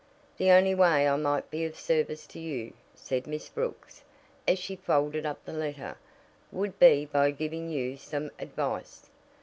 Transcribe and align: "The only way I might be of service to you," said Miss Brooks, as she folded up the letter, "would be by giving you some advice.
"The 0.37 0.49
only 0.49 0.73
way 0.73 1.07
I 1.07 1.15
might 1.15 1.51
be 1.51 1.63
of 1.63 1.77
service 1.77 2.25
to 2.29 2.39
you," 2.39 2.73
said 2.95 3.27
Miss 3.27 3.49
Brooks, 3.49 4.01
as 4.47 4.57
she 4.57 4.75
folded 4.75 5.27
up 5.27 5.45
the 5.45 5.53
letter, 5.53 5.95
"would 6.51 6.79
be 6.79 7.05
by 7.05 7.29
giving 7.29 7.69
you 7.69 7.97
some 7.97 8.31
advice. 8.39 9.11